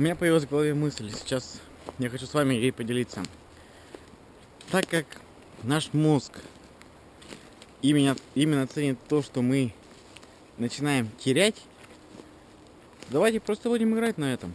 [0.00, 1.60] У меня появилась в голове мысль, сейчас
[1.98, 3.22] я хочу с вами ей поделиться.
[4.70, 5.04] Так как
[5.62, 6.40] наш мозг
[7.82, 9.74] именно, именно ценит то, что мы
[10.56, 11.56] начинаем терять,
[13.10, 14.54] давайте просто будем играть на этом.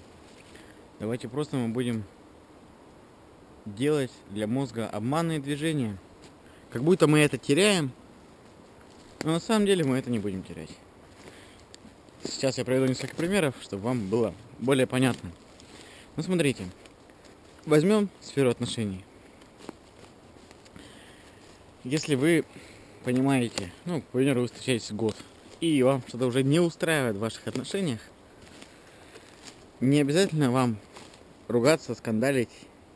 [0.99, 2.05] Давайте просто мы будем
[3.65, 5.95] делать для мозга обманные движения.
[6.71, 7.91] Как будто мы это теряем,
[9.21, 10.71] но на самом деле мы это не будем терять.
[12.27, 15.31] Сейчас я приведу несколько примеров, чтобы вам было более понятно.
[16.15, 16.65] Ну смотрите,
[17.65, 19.05] возьмем сферу отношений.
[21.83, 22.45] Если вы
[23.03, 25.15] понимаете, ну, к примеру, вы встречаетесь год,
[25.61, 27.99] и вам что-то уже не устраивает в ваших отношениях,
[29.79, 30.77] не обязательно вам
[31.47, 32.49] ругаться, скандалить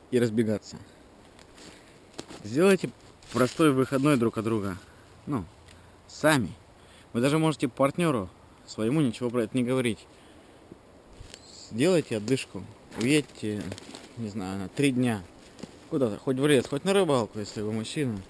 [0.10, 0.78] и разбегаться.
[2.44, 2.90] Сделайте
[3.32, 4.78] простой выходной друг от друга.
[5.28, 5.46] Ну,
[6.08, 6.50] сами.
[7.14, 8.30] Вы даже можете партнеру
[8.70, 10.00] своему ничего про это не говорить.
[11.72, 12.64] Сделайте отдышку.
[13.02, 13.64] Уедьте,
[14.18, 15.24] не знаю, на три дня.
[15.90, 18.22] Куда-то, хоть в лес, хоть на рыбалку, если вы мужчина.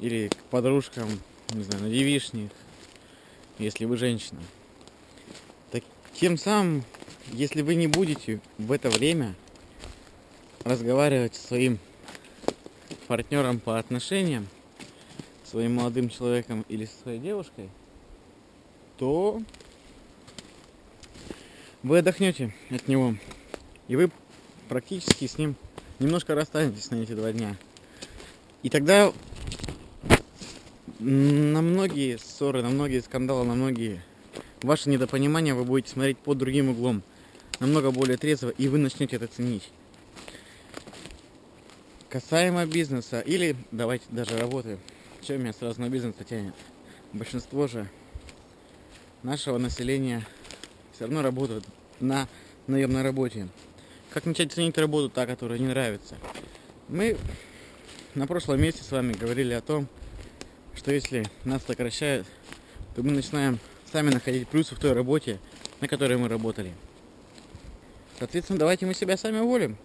[0.00, 1.08] Или к подружкам,
[1.52, 2.50] не знаю, на девишник,
[3.58, 4.40] если вы женщина.
[5.70, 5.82] Так,
[6.14, 6.82] тем самым,
[7.32, 9.34] если вы не будете в это время
[10.64, 11.78] разговаривать со своим
[13.06, 14.48] партнером по отношениям,
[15.44, 17.68] своим молодым человеком или со своей девушкой,
[18.98, 19.42] то
[21.84, 23.14] вы отдохнете от него.
[23.86, 24.10] И вы
[24.68, 25.54] практически с ним
[26.00, 27.56] немножко расстанетесь на эти два дня.
[28.62, 29.12] И тогда
[30.98, 34.02] на многие ссоры, на многие скандалы, на многие
[34.62, 37.02] ваши недопонимания вы будете смотреть под другим углом,
[37.60, 39.70] намного более трезво, и вы начнете это ценить.
[42.08, 44.78] Касаемо бизнеса, или давайте даже работы.
[45.20, 46.54] Чем меня сразу на бизнес тянет?
[47.12, 47.90] Большинство же
[49.22, 50.26] нашего населения
[50.94, 51.64] все равно работают
[52.00, 52.28] на
[52.66, 53.48] наемной работе.
[54.10, 56.16] Как начать ценить работу, та, которая не нравится?
[56.88, 57.16] Мы
[58.14, 59.88] на прошлом месяце с вами говорили о том,
[60.76, 62.26] что если нас сокращают,
[62.94, 63.58] то мы начинаем
[63.92, 65.40] сами находить плюсы в той работе,
[65.80, 66.72] на которой мы работали.
[68.18, 69.76] Соответственно, давайте мы себя сами уволим.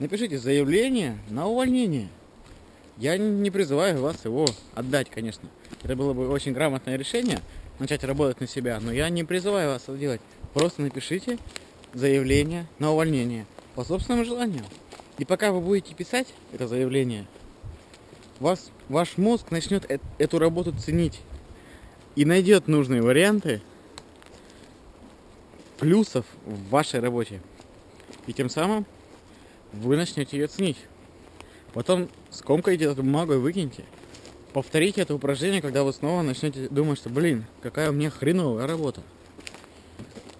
[0.00, 2.08] Напишите заявление на увольнение.
[2.96, 5.48] Я не призываю вас его отдать, конечно.
[5.84, 7.40] Это было бы очень грамотное решение,
[7.78, 10.20] начать работать на себя, но я не призываю вас это делать.
[10.52, 11.38] Просто напишите
[11.92, 14.64] заявление на увольнение по собственному желанию.
[15.18, 17.26] И пока вы будете писать это заявление,
[18.40, 21.20] вас, ваш мозг начнет э эту работу ценить
[22.16, 23.62] и найдет нужные варианты
[25.78, 27.40] плюсов в вашей работе.
[28.26, 28.86] И тем самым
[29.72, 30.78] вы начнете ее ценить.
[31.72, 33.84] Потом скомкайте эту бумагу и выкиньте.
[34.54, 39.02] Повторите это упражнение, когда вы снова начнете думать, что, блин, какая у меня хреновая работа.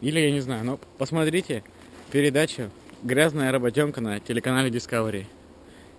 [0.00, 1.64] Или, я не знаю, но посмотрите
[2.12, 2.70] передачу
[3.02, 5.26] «Грязная работенка» на телеканале Discovery.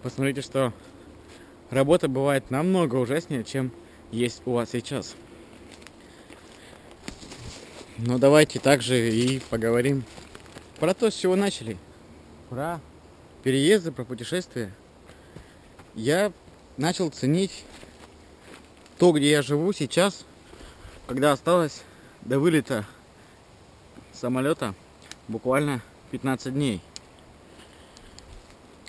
[0.02, 0.72] Посмотрите, что
[1.70, 3.74] работа бывает намного ужаснее, чем
[4.14, 5.14] есть у вас сейчас.
[7.98, 10.06] Но давайте также и поговорим
[10.80, 11.76] про то, с чего начали.
[12.50, 12.80] Про
[13.44, 14.72] переезды, про путешествия.
[15.96, 16.32] Я
[16.78, 17.66] начал ценить
[18.98, 20.26] то, где я живу сейчас,
[21.08, 21.84] когда осталось
[22.22, 22.86] до вылета
[24.14, 24.74] самолета
[25.28, 26.82] буквально 15 дней.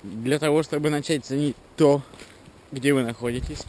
[0.03, 2.01] Для того, чтобы начать ценить то,
[2.71, 3.63] где вы находитесь,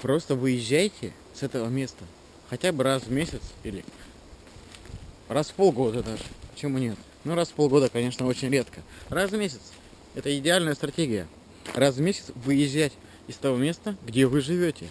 [0.00, 2.04] просто выезжайте с этого места.
[2.50, 3.84] Хотя бы раз в месяц или
[5.28, 6.24] раз в полгода даже.
[6.52, 6.98] Почему нет?
[7.24, 8.82] Ну, раз в полгода, конечно, очень редко.
[9.08, 9.60] Раз в месяц.
[10.14, 11.26] Это идеальная стратегия.
[11.74, 12.92] Раз в месяц выезжать
[13.28, 14.88] из того места, где вы живете.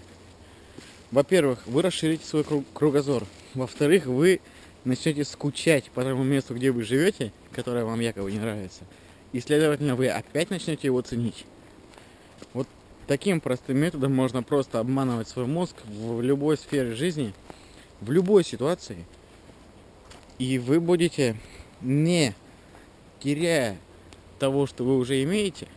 [1.11, 3.25] Во-первых, вы расширите свой кругозор.
[3.53, 4.39] Во-вторых, вы
[4.85, 8.85] начнете скучать по тому месту, где вы живете, которое вам якобы не нравится.
[9.33, 11.45] И, следовательно, вы опять начнете его ценить.
[12.53, 12.67] Вот
[13.07, 17.33] таким простым методом можно просто обманывать свой мозг в любой сфере жизни,
[17.99, 19.05] в любой ситуации.
[20.39, 21.35] И вы будете,
[21.81, 22.33] не
[23.19, 23.77] теряя
[24.39, 25.67] того, что вы уже имеете,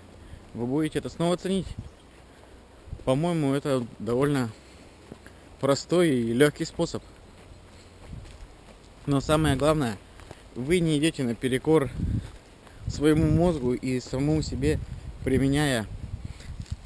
[0.55, 1.67] вы будете это снова ценить.
[3.05, 4.51] По-моему, это довольно
[5.65, 7.03] простой и легкий способ.
[9.07, 9.97] Но самое главное,
[10.55, 11.89] вы не идете наперекор
[12.87, 14.79] своему мозгу и самому себе,
[15.25, 15.87] применяя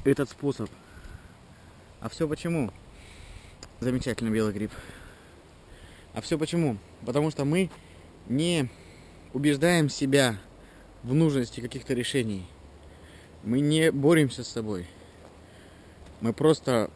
[0.05, 0.71] этот способ.
[2.01, 2.71] А все почему?
[3.81, 4.71] Замечательный белый гриб.
[6.15, 6.79] А все почему?
[7.05, 7.71] Потому что мы
[8.29, 8.71] не
[9.33, 10.39] убеждаем себя
[11.03, 12.47] в нужности каких-то решений.
[13.43, 14.87] Мы не боремся с собой.
[16.21, 16.93] Мы просто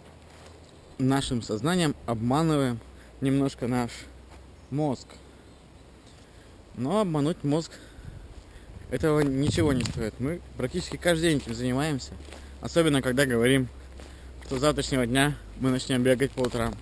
[1.03, 2.79] нашим сознанием обманываем
[3.21, 3.91] немножко наш
[4.71, 5.07] мозг.
[6.77, 7.73] Но обмануть мозг
[8.91, 10.15] этого ничего не стоит.
[10.19, 12.13] Мы практически каждый день этим занимаемся.
[12.61, 13.69] Особенно, когда говорим,
[14.45, 16.75] что с завтрашнего дня мы начнем бегать по утрам.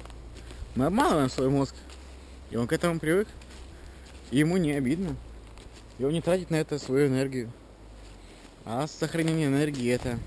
[0.76, 1.74] Мы обманываем свой мозг.
[2.50, 3.28] И он к этому привык.
[4.30, 5.16] И ему не обидно.
[5.98, 7.50] И он не тратит на это свою энергию.
[8.64, 10.18] А сохранение энергии это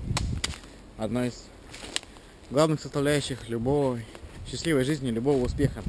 [0.97, 1.45] одна из
[2.49, 3.99] главных составляющих любого
[4.47, 5.81] счастливой жизни, любого успеха.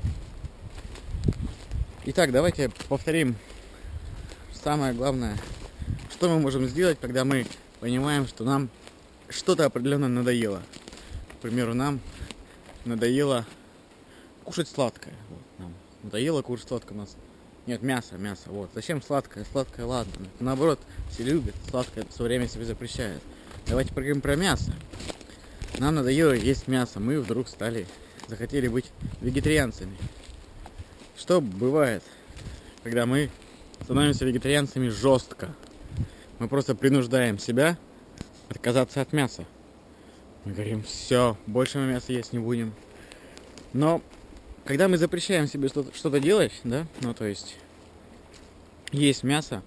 [2.06, 3.36] Итак, давайте повторим
[4.62, 5.36] самое главное,
[6.10, 7.46] что мы можем сделать, когда мы
[7.80, 8.68] понимаем, что нам
[9.28, 10.62] что-то определенно надоело.
[11.38, 12.00] К примеру, нам
[12.84, 13.46] надоело
[14.44, 15.14] кушать сладкое.
[15.30, 17.16] Вот, нам надоело кушать сладкое у нас.
[17.66, 18.42] Нет, мясо, мясо.
[18.46, 18.70] Вот.
[18.74, 19.46] Зачем сладкое?
[19.50, 20.26] Сладкое, ладно.
[20.40, 20.78] Наоборот,
[21.10, 21.54] все любят.
[21.70, 23.22] Сладкое все время себе запрещают.
[23.66, 24.74] Давайте поговорим про мясо.
[25.78, 27.00] Нам надоело есть мясо.
[27.00, 27.86] Мы вдруг стали,
[28.28, 28.86] захотели быть
[29.20, 29.96] вегетарианцами.
[31.16, 32.02] Что бывает,
[32.82, 33.30] когда мы
[33.82, 35.54] становимся вегетарианцами жестко?
[36.38, 37.78] Мы просто принуждаем себя
[38.48, 39.44] отказаться от мяса.
[40.44, 42.74] Мы говорим, все, больше мы мяса есть не будем.
[43.72, 44.02] Но
[44.64, 47.56] когда мы запрещаем себе что-то делать, да, ну то есть
[48.92, 49.62] есть мясо,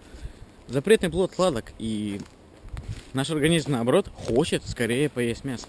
[0.68, 2.22] запретный плод сладок, и
[3.14, 5.68] наш организм, наоборот, хочет скорее поесть мясо.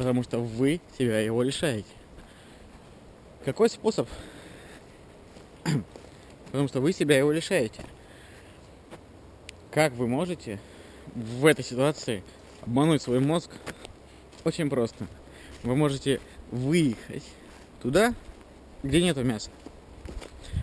[0.00, 1.90] Потому что вы себя его лишаете.
[3.44, 4.08] Какой способ?
[6.46, 7.82] Потому что вы себя его лишаете.
[9.70, 10.58] Как вы можете
[11.14, 12.22] в этой ситуации
[12.62, 13.50] обмануть свой мозг?
[14.42, 15.06] Очень просто.
[15.64, 16.18] Вы можете
[16.50, 17.28] выехать
[17.82, 18.14] туда,
[18.82, 19.50] где нету мяса.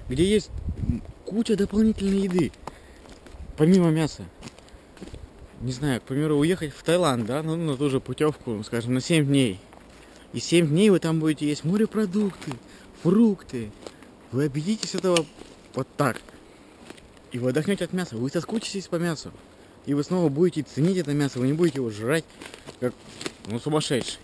[0.09, 0.49] Где есть
[1.27, 2.51] куча дополнительной еды.
[3.55, 4.23] Помимо мяса.
[5.61, 9.01] Не знаю, к примеру, уехать в Таиланд, да, ну, на ту же путевку, скажем, на
[9.01, 9.59] 7 дней.
[10.33, 12.51] И 7 дней вы там будете есть морепродукты,
[13.01, 13.71] фрукты.
[14.31, 15.25] Вы объедитесь этого
[15.73, 16.21] вот так.
[17.31, 18.17] И вы отдохнете от мяса.
[18.17, 19.31] Вы соскучитесь по мясу.
[19.87, 21.39] И вы снова будете ценить это мясо.
[21.39, 22.25] Вы не будете его жрать,
[22.79, 22.93] как
[23.47, 24.19] ну, сумасшедший.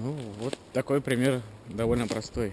[0.00, 2.52] Ну, вот такой пример довольно простой.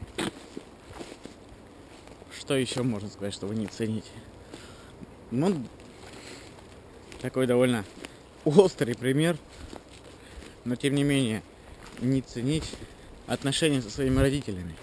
[2.37, 4.09] Что еще можно сказать, что вы не цените?
[5.31, 5.65] Ну,
[7.21, 7.85] такой довольно
[8.45, 9.37] острый пример,
[10.65, 11.43] но тем не менее
[12.01, 12.69] не ценить
[13.27, 14.75] отношения со своими родителями.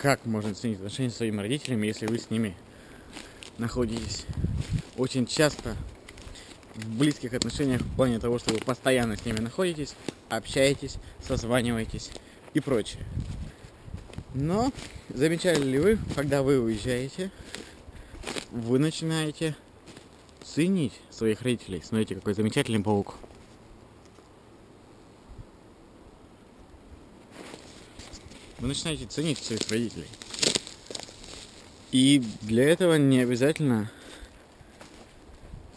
[0.00, 2.56] Как можно ценить отношения со своими родителями, если вы с ними
[3.58, 4.24] находитесь
[4.96, 5.76] очень часто
[6.74, 9.94] в близких отношениях в плане того, что вы постоянно с ними находитесь,
[10.28, 12.10] общаетесь, созваниваетесь
[12.54, 13.04] и прочее.
[14.34, 14.72] Но
[15.10, 17.30] замечали ли вы, когда вы уезжаете,
[18.50, 19.54] вы начинаете
[20.44, 21.82] ценить своих родителей.
[21.84, 23.14] Смотрите, какой замечательный паук.
[28.58, 30.08] Вы начинаете ценить своих родителей.
[31.90, 33.90] И для этого не обязательно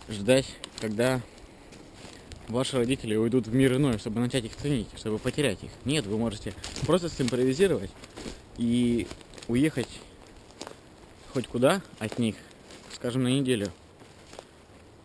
[0.08, 0.46] ждать
[0.80, 1.22] когда
[2.48, 5.72] ваши родители уйдут в мир иной, чтобы начать их ценить, чтобы потерять их.
[5.84, 6.54] Нет, вы можете
[6.86, 7.90] просто симпровизировать
[8.58, 9.08] и
[9.48, 9.90] уехать
[11.34, 12.36] хоть куда от них,
[12.94, 13.72] скажем, на неделю,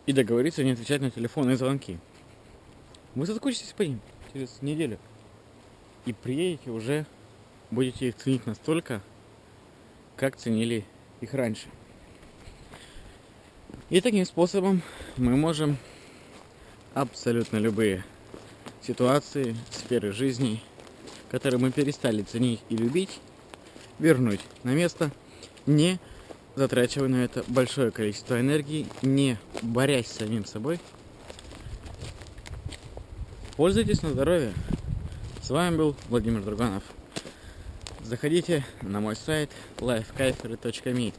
[0.05, 1.97] и договориться не отвечать на телефонные звонки.
[3.15, 3.99] Вы соскучитесь по ним
[4.33, 4.97] через неделю.
[6.05, 7.05] И приедете уже,
[7.69, 9.01] будете их ценить настолько,
[10.15, 10.85] как ценили
[11.19, 11.67] их раньше.
[13.89, 14.81] И таким способом
[15.17, 15.77] мы можем
[16.93, 18.03] абсолютно любые
[18.81, 20.61] ситуации, сферы жизни,
[21.29, 23.19] которые мы перестали ценить и любить,
[23.99, 25.11] вернуть на место,
[25.65, 25.99] не
[26.55, 30.79] затрачивая на это большое количество энергии, не борясь с самим собой.
[33.55, 34.53] Пользуйтесь на здоровье.
[35.41, 36.83] С вами был Владимир Друганов.
[38.03, 41.13] Заходите на мой сайт lifekaifery.me